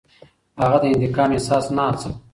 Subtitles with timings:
[0.61, 2.15] هغه د انتقام احساس نه هڅاوه.